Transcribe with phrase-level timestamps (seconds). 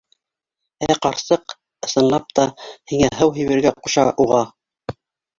[0.91, 1.51] Ә ҡарсыҡ,
[1.87, 2.45] ысынлап та,
[2.93, 4.41] һиңә һыу һибергә ҡуша уға!